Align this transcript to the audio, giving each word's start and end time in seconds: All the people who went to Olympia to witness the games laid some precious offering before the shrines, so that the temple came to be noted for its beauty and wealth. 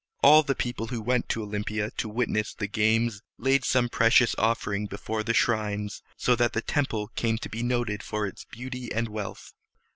All 0.23 0.41
the 0.41 0.55
people 0.55 0.87
who 0.87 0.99
went 0.99 1.29
to 1.29 1.43
Olympia 1.43 1.91
to 1.97 2.09
witness 2.09 2.55
the 2.55 2.65
games 2.67 3.21
laid 3.37 3.63
some 3.63 3.87
precious 3.87 4.33
offering 4.39 4.87
before 4.87 5.21
the 5.21 5.35
shrines, 5.35 6.01
so 6.17 6.35
that 6.37 6.53
the 6.53 6.61
temple 6.63 7.09
came 7.09 7.37
to 7.37 7.49
be 7.49 7.61
noted 7.61 8.01
for 8.01 8.25
its 8.25 8.43
beauty 8.45 8.91
and 8.91 9.07
wealth. 9.09 9.53